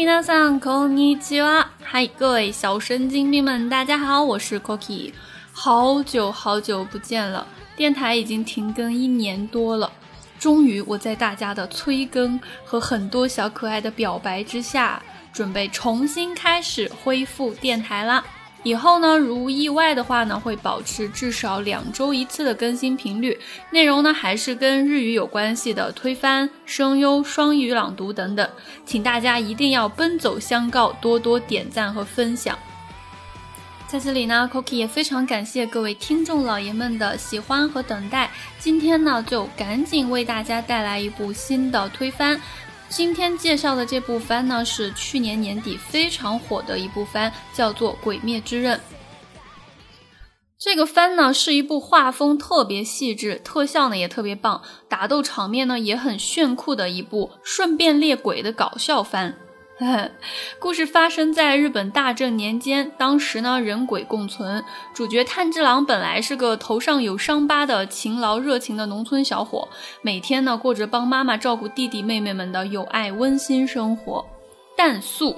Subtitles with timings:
[0.00, 1.68] 皆さんこんにちは。
[1.84, 5.12] 嗨，各位小神经病们，大家好，我是 Cookie。
[5.52, 9.92] 好久好久不见了，电台已经停更一年多了。
[10.38, 18.24] 终于，我在大家的催更和很多小可爱的表白之下，准备重新开始恢复电台啦。
[18.63, 23.39] 以后呢，如无意外的话呢，会保持至少两周一次的更新频率。
[23.71, 28.47] 内容呢，还是跟日语有关系的推翻、声优、双语朗读等等。
[28.85, 32.57] 请大家一定要奔走相告，多多点赞和分享。
[33.87, 38.29] 在这里呢 coki 也非常感谢各位听众老爷们的喜欢和等待。
[38.57, 42.39] 今天呢，就赶紧为大家带来一部新的推翻。
[42.91, 48.77] 今天介绍的这部番呢，是去年年底非常火的一部番，叫做《鬼灭之刃》。
[50.59, 59.37] 这个番呢，是一部画风特别细致、特效呢也特别棒、打斗场面呢也很炫酷的一部顺便猎鬼的搞笑番。
[60.59, 64.63] 故事发生在日本大正年间，当时呢人鬼共存。
[64.93, 69.67] 主角炭治郎本来是个头上有伤疤的勤劳热情的农村小伙，
[70.01, 74.23] 每天呢过着帮妈妈照顾弟弟妹妹们的有爱温馨生活。
[74.77, 75.35] 但素，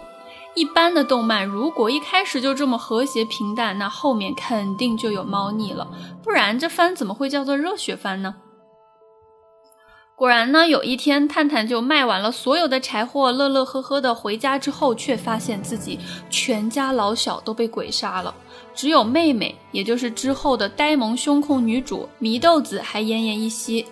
[0.56, 5.88] 一般的动漫如果一开始就这么和谐平淡，那后面肯定就有猫腻了，
[6.22, 8.36] 不然这番怎么会叫做热血番呢？
[10.16, 18.34] 果然呢，有一天，探探就卖完了所有的柴火，乐乐呵呵的回家之后，却发现自己全家老小都被鬼杀了，
[18.76, 23.88] 只有妹妹，也就是之后的呆萌胸控女主祢豆子还奄奄一息。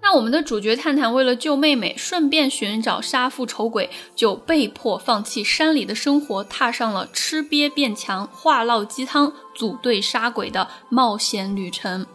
[0.00, 12.06] 那我们的主角探探为了救妹妹，顺便寻找杀父仇鬼，就被迫放弃山里的生活，踏上了吃鳖变强、话唠鸡汤、组队杀鬼的冒险旅程。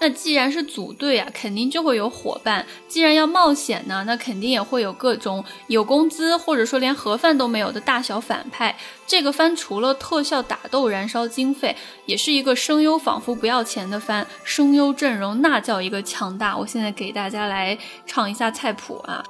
[0.00, 2.64] 那既然是组队啊，肯定就会有伙伴。
[2.86, 8.76] 既然要冒险呢，那肯定也会有各种有工资或者说连盒饭都没有的大小反派。
[9.08, 11.74] 这个番除了特效打斗燃烧经费，
[12.06, 14.24] 也是一个声优仿佛不要钱的番。
[14.44, 16.56] 声优阵容那叫一个强大。
[16.56, 17.76] 我现在给大家来
[18.06, 19.24] 唱一下菜谱啊，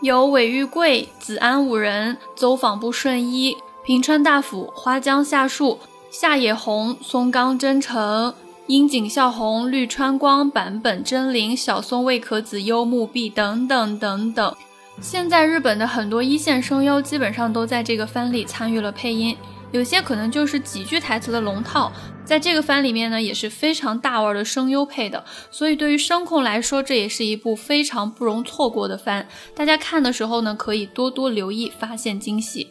[0.00, 3.54] 有尾玉贵、子安五人、走访部顺一、
[3.84, 5.78] 平川大辅、花江夏树、
[6.10, 8.32] 夏野红、松冈真诚。
[8.68, 14.56] 樱井孝宏、绿川光、坂本真绫、小松未可子、幽木碧等等等等。
[15.00, 19.36] 现在日本的很多一线声优基本上都在这个番里参与了配音，
[19.70, 21.92] 有些可能就是几句台词的龙套。
[22.24, 29.28] 在这个番里面呢，也是非常大腕的声优配的，所以对于声控来说，这也是一部非常不容错过的番。
[29.54, 32.66] 大家看的时候呢，可以多多留意，发现惊喜。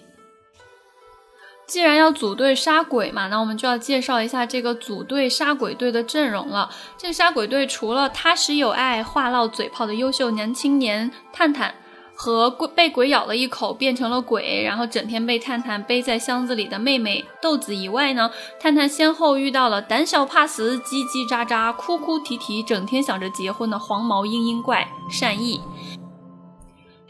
[1.67, 6.69] 既然要组队杀鬼嘛，那我们就要介绍一下这个组队杀鬼队的阵容了。
[6.97, 11.73] 这个杀鬼队除了踏实有爱、话唠嘴炮的优秀男青年探探，
[12.13, 25.59] 和被鬼咬了一口变成了鬼，然后整天被探探背在箱子里的妹妹豆子以外呢，探探先后遇到了胆小怕死、叽叽喳喳、哭哭啼啼、整天想着结婚的黄毛嘤嘤怪善意。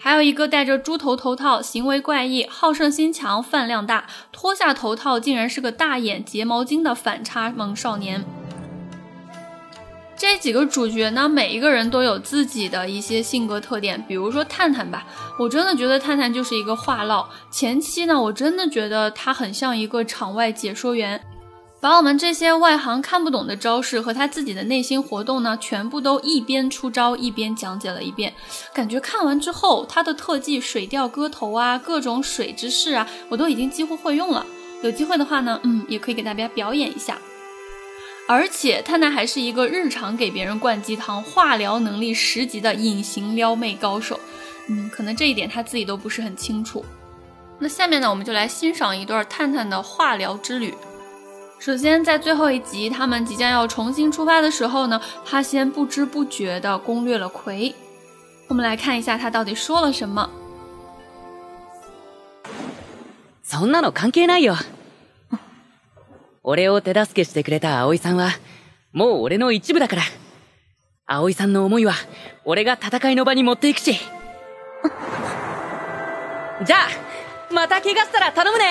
[0.06, 8.24] 还有一个戴着猪头头套、行为怪异、好胜心强、饭量大，脱下头套竟然是个大眼睫毛精的反差萌少年。
[10.16, 14.00] 这几个主角呢，每一个人都有自己的一些性格特点。
[14.08, 15.08] 比如说探探吧，
[15.40, 17.28] 我真的觉得探探就是一个话唠。
[17.50, 21.20] 前期呢，我真的觉得他很像一个场外解说员。
[21.86, 28.34] 把我们这些外行看不懂的招式和他自己的内心活动呢，全部都一边出招一边讲解了一遍。
[28.74, 34.44] 感觉看完之后，他的特技水调歌头啊，各种水之势啊，我都已经几乎会用了。
[34.82, 37.20] 有机会的话呢，嗯，也可以给大家表演一下。
[38.28, 44.20] 而且探探还是一个日常给别人灌鸡汤、化疗能力十级的隐形撩妹高手。
[44.70, 46.84] 嗯，可能这一点他自己都不是很清楚。
[47.60, 50.74] 那下面呢，我们就来欣赏一段探探的化疗之旅。
[51.59, 57.75] 首先，在最后一集，他们即将要重新出发的时候呢，他先不知不觉地攻略了葵。
[58.49, 60.31] 我们来看一下他到底说了什么。
[63.43, 64.57] そんなの関係ないよ。
[66.43, 68.31] 俺を手助けしてくれた葵さんは、
[68.93, 70.03] もう俺の一部だから。
[71.07, 71.93] 葵さんの思いは、
[72.45, 73.93] 俺が戦いの場に持っていくし。
[76.65, 78.65] じゃあ、また怪我したら頼むね。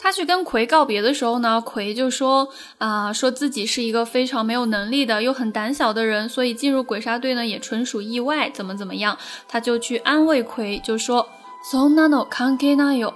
[0.00, 2.48] 他去跟葵告别的时候呢，葵就说
[2.78, 9.16] 啊，说自己是一个非常没有能力的又很胆小的人，所以进入鬼杀队呢也纯属意外，怎么怎么样，
[9.48, 11.26] 他就去安慰葵，就说
[11.70, 13.14] so nano kanke nayo，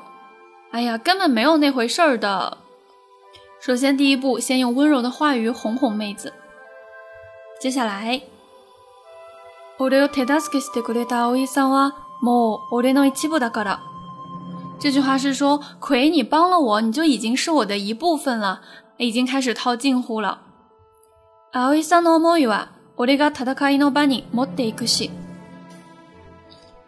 [0.71, 2.59] 哎呀，根本没有那回事儿的。
[3.61, 6.33] 首先第一步，先用温柔的话语哄哄妹子。
[7.61, 8.23] 接下来，
[9.79, 11.93] 俺を手助けしてくれた葵さんは
[12.23, 13.81] もう俺の一部だから。
[14.85, 18.61] 这句话是说，葵，你帮了我，你就已经是我的一部分了，
[18.97, 20.41] 已经开始套近乎了。
[21.53, 25.11] 葵さんの思いは俺が戦いの場に持っていくし。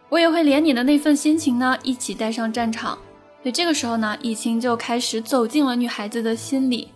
[0.08, 2.98] 我也会连你的那份心情呢一起带上战场。
[3.42, 6.92] 所以这个时候呢，以晴就开始走进了女孩子的心里。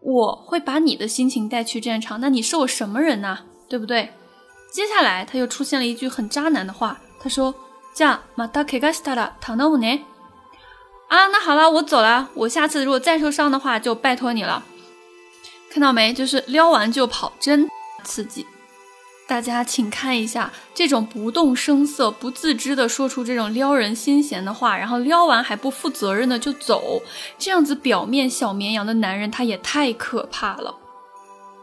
[0.00, 3.40] 我会把你的心情带去战场，那你是我什么人呢？
[3.68, 4.10] 对不对？
[4.72, 7.54] 接下来他又出现了一句很渣男的话，他说：“
[7.94, 10.00] じゃまた怪我したら頼むね。”
[11.11, 12.29] 啊，那好了，我走了。
[12.33, 14.63] 我下次如果再受伤的话，就拜托你了。
[15.69, 16.13] 看到没？
[16.13, 17.67] 就是撩完就跑，真
[18.05, 18.47] 刺激。
[19.27, 27.01] 大家请看一下，这种不动声色、不自知的说出这种撩人心弦的话，然后撩完还不负责任的就走，
[27.37, 30.73] 这样子表面小绵羊的男人，他也太可怕了。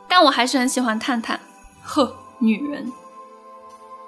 [0.06, 1.40] 但我还是很喜欢探探，
[1.82, 2.92] 呵，女人。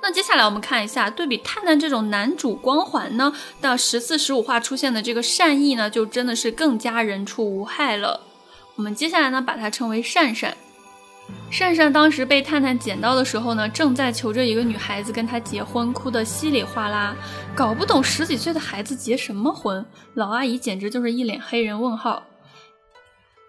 [0.03, 8.21] 那接下来我们看一下，对比探探这种男主光环呢，到十四、十五话出现的这个善意呢，就真的是更加人畜无害了。
[8.77, 10.57] 我们接下来呢，把它称为善善。
[11.51, 17.15] 善善当时被探探捡到的时候呢，正在求着一个女孩子跟他结婚，哭得稀里哗啦，
[17.55, 19.85] 搞不懂十几岁的孩子结什么婚。
[20.15, 22.23] 老阿姨简直就是一脸黑人问号。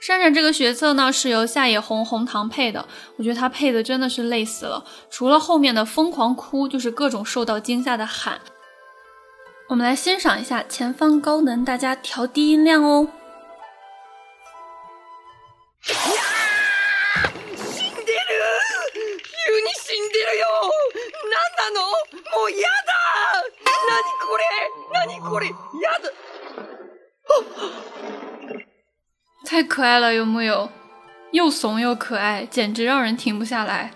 [0.01, 2.87] 善善这个角色呢，是由夏野红红糖配的，
[3.17, 4.83] 我觉得她配的真的是累死了。
[5.11, 8.41] 除了后面的疯狂哭，就是各种受到惊吓的喊。
[9.69, 13.09] 我们来欣赏一下前方高能，大家调低音量哦。
[29.51, 30.69] 太可爱了，有木有？
[31.33, 33.91] 又怂又可爱，简直让人停不下来。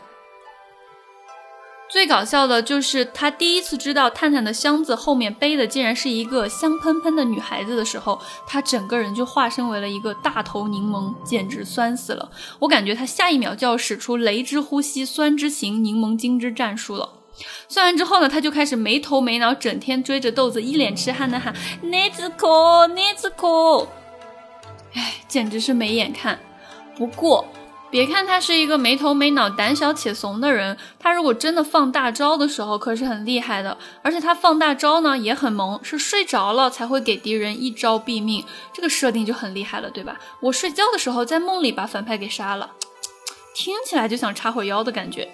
[1.89, 12.29] 最搞笑的就是他第一次知道探探的箱子后面背的竟然是一个香喷喷的女孩子的时候，他整个人就化身为了一个大头柠檬，简直酸死了。
[12.59, 17.09] 我感觉他下一秒就要使出雷之呼吸、酸之行、柠檬精之战术了。
[17.69, 23.87] 算完之后呢，他就开始没头没脑，整天追着豆子，一脸痴汉的喊“奈子可，奈子可”，
[24.95, 26.39] 哎，简直是没眼看。
[26.97, 27.45] 不过，
[27.91, 33.77] 别看他是一个没头没脑、胆小且怂的人，他如果真的放大招的时候，可是很厉害的。
[34.01, 38.43] 而且他放大招呢也很萌，是睡着了才会给敌人一招毙命，
[38.73, 40.17] 这个设定就很厉害了，对吧？
[40.39, 42.71] 我睡觉的时候在梦里把反派给杀了，
[43.53, 45.29] 听起来就想插会腰的感觉。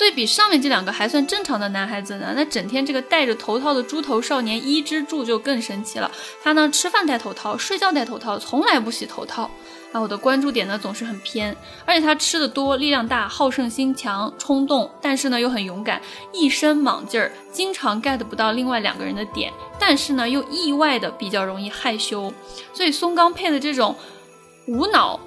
[0.00, 6.10] 对比上面这两个还算正常的男孩子呢，那整天这个戴着头套的猪头少年伊之助就更神奇了。
[6.42, 9.50] 他呢吃饭戴头套，睡觉戴头套，从来不洗头套。
[9.92, 11.54] 啊，我的关注点呢总是很偏，
[11.84, 16.00] 而且他吃的多，力量大，好胜心强，冲动，但是呢又很勇敢，
[16.32, 22.32] 一身莽劲儿，经常 get 不到另外两个人的点，但是呢又意外的比较容易害羞。
[22.72, 23.94] 所以松冈配的这种
[24.66, 25.20] 无脑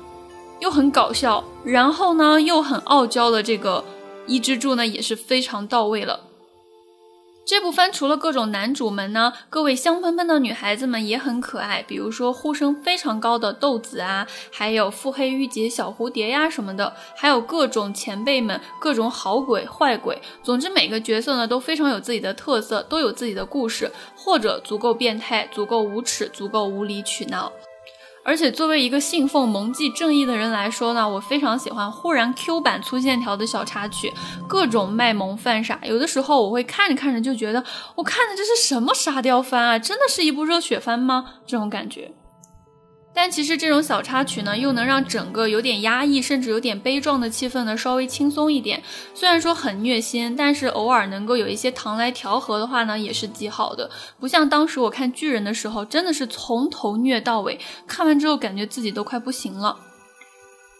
[0.60, 3.86] 又很搞笑，然后呢又很傲娇的这个。
[4.27, 6.27] 伊之助呢也是非常到位了。
[7.46, 20.22] 这部番除了各种男主们呢，各位香喷喷的女孩子们也很可爱，比如说呼声非常高的豆子啊，还有腹黑御姐小蝴蝶呀什么的，还有各种前辈们，各种好鬼坏鬼。
[20.42, 27.51] 总之每个角色呢都非常有自己的特色，都有自己的故事，或者足够变态，足够无耻，足够无理取闹。
[28.25, 34.12] 而且作为一个信奉萌系正义的人来说呢，我非常喜欢忽然 Q 版粗线条的小插曲，
[34.48, 35.80] 各种卖萌犯傻。
[35.84, 37.63] 有的时候我会看着看着就觉得，
[37.96, 39.77] 我看的这是什么沙雕番啊？
[39.77, 41.25] 真的是一部热血番吗？
[41.46, 42.12] 这种感觉。
[43.13, 48.82] 但其实这种小插曲呢，又能让整个有点压抑，甚至有点悲壮的气氛呢，稍微轻松一点。
[49.13, 53.89] 虽然说很虐心，但是偶尔能够有一些糖来调和的话呢，也是极好的。
[54.20, 59.77] 不像当时我看巨人的时候，真的是从头虐到尾，看完之后感觉自己都快不行了。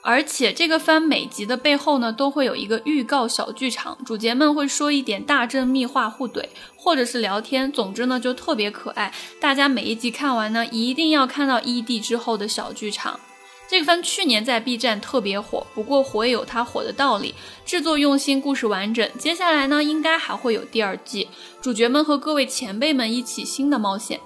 [0.06, 6.44] 而且这个番每集的背后呢，都会有一个预告小剧场，主角们会说一点大正密话互怼，
[6.76, 9.14] 或者是聊天，总之呢就特别可爱。
[9.40, 13.18] 大家每一集看完呢，一定要看到 ED 之后的小剧场。
[13.66, 17.34] 这个番去年在 B 站特别火，不过火也有它火的道理，
[17.66, 19.10] 制作用心，故事完整。
[19.18, 21.30] 接下来呢，应该还会有第二季，
[21.62, 24.20] 主角们和各位前辈们一起新的冒险。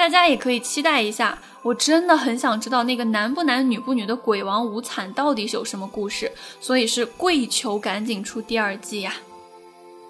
[0.00, 9.12] 大家也可以期待一下，我真的很想知道那个男不男女不女的鬼王无惨到底是有什么故事，所以是跪求赶紧出第二季呀！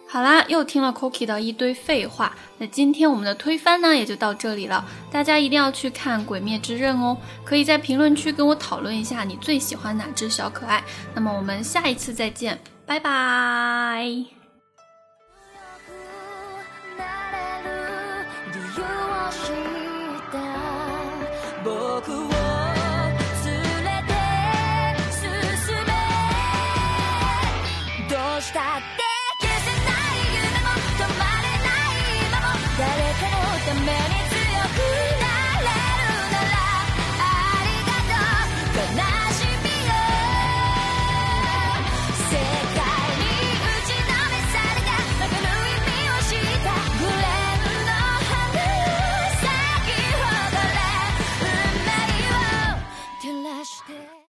[0.07, 10.85] 好啦，又听了 Cookie 的一堆废话，那今天我们的推翻呢也就到这里了，大家一定要去看《鬼灭之刃》哦，可以在评论区跟我讨论一下你最喜欢哪只小可爱。
[11.17, 14.40] 那么我们下一次再见，拜拜。
[22.01, 22.40] 僕を